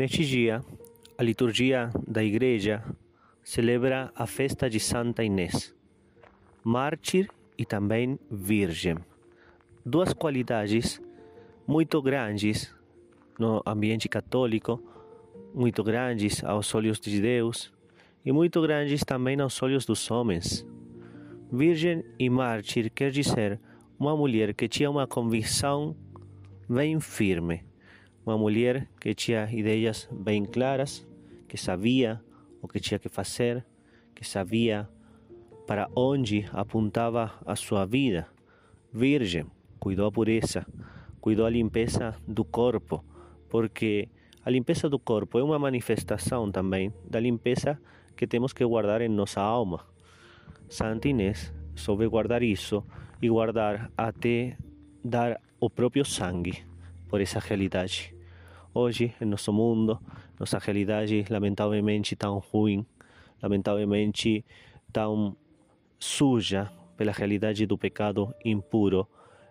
Neste 0.00 0.24
dia, 0.24 0.64
a 1.18 1.22
liturgia 1.22 1.90
da 2.08 2.24
Igreja 2.24 2.82
celebra 3.44 4.10
a 4.16 4.26
festa 4.26 4.70
de 4.70 4.80
Santa 4.80 5.22
Inês, 5.22 5.74
mártir 6.64 7.28
e 7.58 7.66
também 7.66 8.18
virgem. 8.30 8.96
Duas 9.84 10.14
qualidades 10.14 11.02
muito 11.66 12.00
grandes 12.00 12.74
no 13.38 13.62
ambiente 13.66 14.08
católico, 14.08 14.82
muito 15.52 15.84
grandes 15.84 16.42
aos 16.44 16.74
olhos 16.74 16.98
de 16.98 17.20
Deus 17.20 17.70
e 18.24 18.32
muito 18.32 18.62
grandes 18.62 19.04
também 19.04 19.38
aos 19.38 19.62
olhos 19.62 19.84
dos 19.84 20.10
homens. 20.10 20.66
Virgem 21.52 22.02
e 22.18 22.30
mártir 22.30 22.90
quer 22.90 23.10
dizer 23.10 23.60
uma 23.98 24.16
mulher 24.16 24.54
que 24.54 24.66
tinha 24.66 24.90
uma 24.90 25.06
convicção 25.06 25.94
bem 26.66 26.98
firme 27.00 27.68
uma 28.24 28.36
mulher 28.36 28.88
que 29.00 29.14
tinha 29.14 29.48
ideias 29.50 30.08
bem 30.12 30.44
claras, 30.44 31.06
que 31.48 31.56
sabia 31.56 32.20
o 32.62 32.68
que 32.68 32.80
tinha 32.80 32.98
que 32.98 33.08
fazer, 33.08 33.64
que 34.14 34.26
sabia 34.26 34.88
para 35.66 35.88
onde 35.96 36.44
apontava 36.52 37.32
a 37.46 37.56
sua 37.56 37.86
vida. 37.86 38.26
Virgem, 38.92 39.46
cuidou 39.78 40.06
a 40.06 40.12
pureza, 40.12 40.66
cuidou 41.20 41.46
a 41.46 41.50
limpeza 41.50 42.14
do 42.26 42.44
corpo, 42.44 43.04
porque 43.48 44.08
a 44.44 44.50
limpeza 44.50 44.88
do 44.88 44.98
corpo 44.98 45.38
é 45.38 45.42
uma 45.42 45.58
manifestação 45.58 46.50
também 46.50 46.92
da 47.08 47.20
limpeza 47.20 47.80
que 48.16 48.26
temos 48.26 48.52
que 48.52 48.64
guardar 48.64 49.00
em 49.00 49.08
nossa 49.08 49.40
alma. 49.40 49.86
Santa 50.68 51.08
Inês 51.08 51.52
soube 51.74 52.06
guardar 52.06 52.42
isso 52.42 52.84
e 53.20 53.28
guardar 53.28 53.90
até 53.96 54.56
dar 55.02 55.40
o 55.58 55.70
próprio 55.70 56.04
sangue 56.04 56.69
por 57.10 57.20
essa 57.20 57.40
realidade. 57.40 58.14
Hoje, 58.72 59.12
em 59.20 59.24
nosso 59.24 59.52
mundo, 59.52 59.98
nossa 60.38 60.58
realidade 60.58 61.24
lamentavelmente 61.28 62.14
tão 62.14 62.38
ruim, 62.38 62.86
lamentavelmente 63.42 64.44
tão 64.92 65.36
suja 65.98 66.70
pela 66.96 67.10
realidade 67.10 67.66
do 67.66 67.76
pecado 67.76 68.32
impuro, 68.44 69.08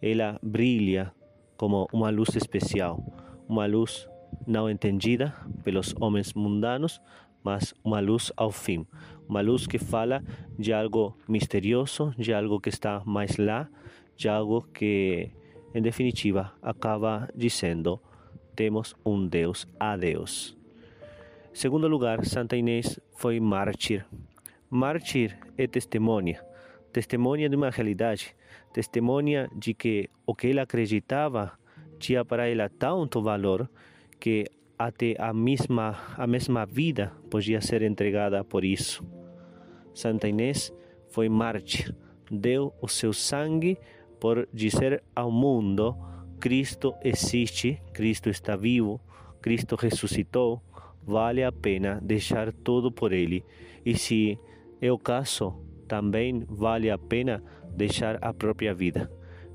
ela 0.00 0.40
brilha 0.42 1.12
como 1.56 1.86
uma 1.92 2.08
luz 2.08 2.34
especial, 2.34 3.04
uma 3.46 3.66
luz 3.66 4.08
não 4.46 4.70
entendida 4.70 5.34
pelos 5.62 5.94
homens 6.00 6.32
mundanos, 6.32 7.00
mas 7.44 7.74
uma 7.84 8.00
luz 8.00 8.32
ao 8.36 8.50
fim, 8.50 8.86
uma 9.28 9.42
luz 9.42 9.66
que 9.66 9.78
fala 9.78 10.24
de 10.58 10.72
algo 10.72 11.16
misterioso, 11.28 12.14
de 12.16 12.32
algo 12.32 12.60
que 12.60 12.70
está 12.70 13.02
mais 13.04 13.36
lá, 13.36 13.68
de 14.16 14.28
algo 14.28 14.62
que, 14.72 15.30
em 15.74 15.82
definitiva, 15.82 16.52
acaba 16.62 17.28
dizendo 17.34 18.00
temos 18.54 18.94
um 19.04 19.26
Deus 19.26 19.66
a 19.80 19.96
Deus. 19.96 20.56
Segundo 21.52 21.88
lugar, 21.88 22.24
Santa 22.24 22.56
Inês 22.56 23.00
foi 23.14 23.40
mártir. 23.40 24.06
Mártir 24.70 25.38
é 25.56 25.66
testemunha, 25.66 26.42
testemunha 26.92 27.48
de 27.48 27.56
uma 27.56 27.70
realidade, 27.70 28.34
testemunha 28.72 29.50
de 29.54 29.74
que 29.74 30.08
o 30.26 30.34
que 30.34 30.48
ela 30.48 30.62
acreditava 30.62 31.52
tinha 31.98 32.24
para 32.24 32.48
ela 32.48 32.68
tanto 32.68 33.22
valor 33.22 33.70
que 34.18 34.46
até 34.78 35.14
a 35.18 35.32
mesma, 35.32 35.96
a 36.16 36.26
mesma 36.26 36.64
vida 36.64 37.12
podia 37.30 37.60
ser 37.60 37.82
entregada 37.82 38.42
por 38.42 38.64
isso. 38.64 39.04
Santa 39.94 40.28
Inês 40.28 40.72
foi 41.10 41.28
mártir, 41.28 41.94
deu 42.30 42.72
o 42.80 42.88
seu 42.88 43.12
sangue 43.12 43.78
por 44.22 44.48
dizer 44.54 45.02
ao 45.16 45.32
mundo 45.32 45.96
Cristo 46.38 46.94
existe, 47.02 47.82
Cristo 47.92 48.30
está 48.30 48.54
vivo, 48.54 49.00
Cristo 49.40 49.74
ressuscitou, 49.74 50.62
vale 51.02 51.42
a 51.42 51.50
pena 51.50 51.98
deixar 52.00 52.52
tudo 52.52 52.92
por 52.92 53.12
Ele. 53.12 53.44
E 53.84 53.98
se 53.98 54.38
é 54.80 54.92
o 54.92 54.96
caso, 54.96 55.66
também 55.88 56.46
vale 56.48 56.88
a 56.88 56.96
pena 56.96 57.42
deixar 57.74 58.16
a 58.22 58.32
própria 58.32 58.72
vida. 58.72 59.10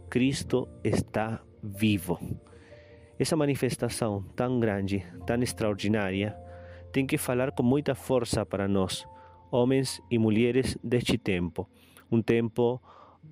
Cristo 0.10 0.68
está 0.84 1.42
vivo. 1.64 2.20
Essa 3.18 3.38
manifestação 3.38 4.22
tão 4.36 4.60
grande, 4.60 5.02
tão 5.26 5.42
extraordinária, 5.42 6.36
tem 6.92 7.08
que 7.08 7.18
falar 7.18 7.54
com 7.54 7.64
muita 7.64 7.96
força 7.96 8.46
para 8.46 8.68
nós, 8.68 9.08
homens 9.50 10.02
e 10.12 10.20
mulheres 10.20 10.78
deste 10.84 11.18
tempo. 11.18 11.70
Um 12.12 12.22
tempo, 12.22 12.82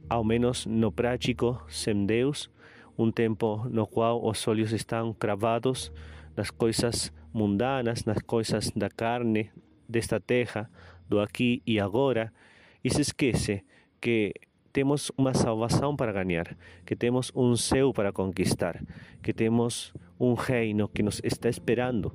ao 0.10 0.24
menos 0.24 0.66
no 0.66 0.92
prático, 0.92 1.62
sem 1.68 2.06
Deus, 2.06 2.50
um 2.98 3.12
tempo 3.12 3.66
no 3.70 3.86
qual 3.86 4.26
os 4.26 4.48
olhos 4.48 4.72
estão 4.72 5.14
cravados 5.14 5.92
nas 6.36 6.50
coisas 6.52 7.12
mundanas, 7.34 8.06
nas 8.06 8.20
coisas 8.20 8.72
da 8.72 8.90
carne, 8.90 9.52
desta 9.88 10.20
terra, 10.20 10.70
do 11.08 11.20
aqui 11.20 11.62
e 11.66 11.80
agora, 11.80 12.32
e 12.84 12.90
se 12.90 13.02
esquece 13.02 13.64
que 14.00 14.34
temos 14.72 15.12
uma 15.18 15.34
salvação 15.34 15.96
para 15.96 16.12
ganhar, 16.12 16.58
que 16.86 16.96
temos 16.96 17.32
um 17.36 17.56
céu 17.56 17.94
para 17.94 18.12
conquistar, 18.12 18.84
que 19.24 19.34
temos 19.34 19.94
um 20.20 20.34
reino 20.34 20.88
que 20.88 21.02
nos 21.02 21.22
está 21.24 21.50
esperando 21.50 22.12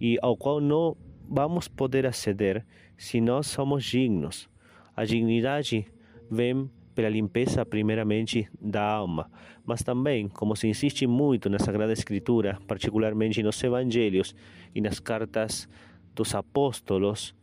e 0.00 0.18
ao 0.20 0.36
qual 0.36 0.60
não 0.60 0.96
vamos 1.28 1.68
poder 1.68 2.06
aceder 2.06 2.64
se 2.96 3.20
nós 3.20 3.46
somos 3.46 3.84
dignos. 3.84 4.48
A 4.94 5.04
dignidade 5.04 5.86
vem 6.30 6.70
pela 6.94 7.08
limpeza 7.08 7.64
primeiramente 7.66 8.48
da 8.60 8.82
alma, 8.82 9.30
mas 9.64 9.82
também, 9.82 10.28
como 10.28 10.54
se 10.54 10.68
insiste 10.68 11.06
muito 11.06 11.50
na 11.50 11.58
Sagrada 11.58 11.92
Escritura, 11.92 12.58
particularmente 12.66 13.42
nos 13.42 13.62
Evangelhos 13.62 14.34
e 14.74 14.80
nas 14.80 15.00
cartas 15.00 15.68
dos 16.14 16.34
apóstolos, 16.34 17.34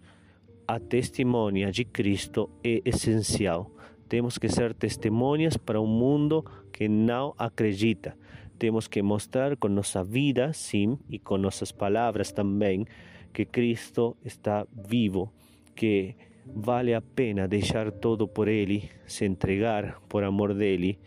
a 0.68 0.80
testemunha 0.80 1.72
de 1.72 1.84
Cristo 1.84 2.50
é 2.64 2.82
essencial. 2.86 3.70
Temos 4.08 4.38
que 4.38 4.48
ser 4.48 4.74
testemunhas 4.74 5.58
para 5.58 5.82
um 5.82 5.88
mundo 5.88 6.46
que 6.72 6.88
não 6.88 7.34
acredita. 7.38 8.16
Temos 8.58 8.88
que 8.88 9.02
mostrar 9.02 9.58
com 9.58 9.68
nossa 9.68 10.04
vida, 10.04 10.54
sim, 10.54 10.98
e 11.10 11.18
com 11.18 11.38
nossas 11.38 11.72
palavras 11.72 12.32
também, 12.32 12.86
que 13.34 13.46
Cristo 13.46 14.16
está 14.24 14.66
vivo, 14.88 15.32
que 15.76 16.16
vale 16.46 16.94
a 16.94 17.02
pena 17.02 17.48
deixar 17.48 17.92
todo 17.92 18.28
por 18.28 18.48
Ele, 18.48 18.90
se 19.06 19.26
entregar 19.26 20.02
por 20.08 20.24
amor 20.24 20.54
dele. 20.54 21.00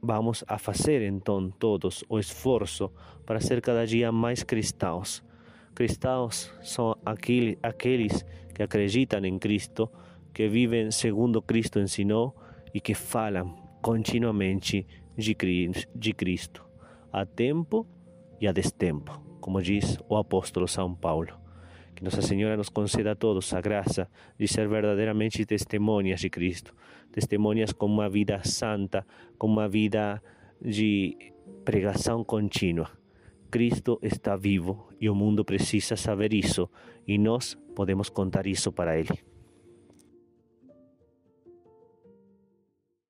Vamos 0.00 0.44
a 0.46 0.58
fazer 0.58 1.02
então 1.02 1.50
todos 1.50 2.04
o 2.08 2.18
esforço 2.18 2.92
para 3.26 3.40
ser 3.40 3.60
cada 3.60 3.86
dia 3.86 4.12
mais 4.12 4.42
cristãos. 4.42 5.24
Cristãos 5.74 6.52
são 6.62 6.96
aqueles 7.04 8.24
que 8.54 8.62
acreditam 8.62 9.24
em 9.24 9.38
Cristo, 9.38 9.90
que 10.32 10.48
vivem 10.48 10.90
segundo 10.90 11.42
Cristo 11.42 11.80
ensinou 11.80 12.34
e 12.72 12.80
que 12.80 12.94
falam 12.94 13.56
continuamente 13.82 14.86
de 15.16 15.34
Cristo, 16.14 16.64
a 17.12 17.26
tempo 17.26 17.86
e 18.40 18.46
a 18.46 18.52
destempo, 18.52 19.20
como 19.40 19.60
diz 19.60 19.98
o 20.08 20.16
apóstolo 20.16 20.68
São 20.68 20.94
Paulo. 20.94 21.47
Que 21.98 22.04
Nossa 22.04 22.22
Senhora 22.22 22.56
nos 22.56 22.68
conceda 22.68 23.10
a 23.10 23.16
todos 23.16 23.52
a 23.52 23.60
graça 23.60 24.08
de 24.38 24.46
ser 24.46 24.68
verdadeiramente 24.68 25.44
testemunhas 25.44 26.20
de 26.20 26.30
Cristo, 26.30 26.72
testemunhas 27.10 27.72
com 27.72 27.86
uma 27.86 28.08
vida 28.08 28.40
santa, 28.44 29.04
com 29.36 29.48
uma 29.48 29.68
vida 29.68 30.22
de 30.62 31.16
pregação 31.64 32.22
contínua. 32.22 32.88
Cristo 33.50 33.98
está 34.00 34.36
vivo 34.36 34.88
e 35.00 35.10
o 35.10 35.14
mundo 35.16 35.44
precisa 35.44 35.96
saber 35.96 36.32
isso 36.32 36.70
e 37.04 37.18
nós 37.18 37.58
podemos 37.74 38.08
contar 38.08 38.46
isso 38.46 38.70
para 38.70 38.96
Ele. 38.96 39.18